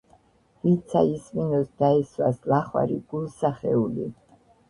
ვინცა 0.61 1.01
ისმინოს, 1.09 1.67
დაესვას 1.83 2.41
ლახვარი 2.53 2.99
გულსა 3.13 3.53
ხეული 3.59 4.09